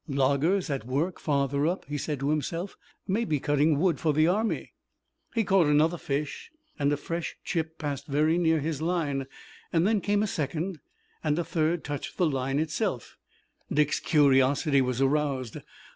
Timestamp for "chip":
7.43-7.77